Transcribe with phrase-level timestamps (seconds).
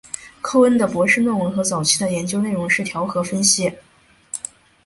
[0.41, 3.71] 寇恩的博士论文和早期的研究内容是调和分析。